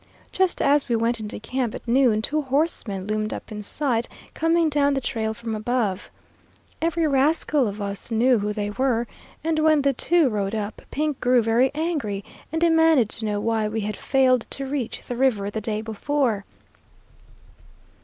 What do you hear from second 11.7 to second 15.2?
angry and demanded to know why we had failed to reach the